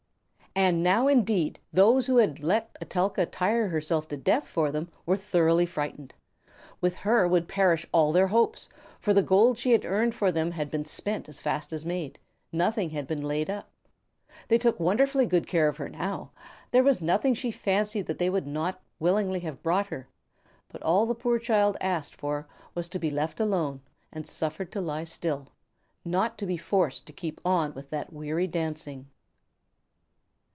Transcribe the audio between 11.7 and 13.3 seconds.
as made; nothing had been